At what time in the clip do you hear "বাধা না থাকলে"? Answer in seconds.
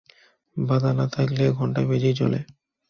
0.57-1.43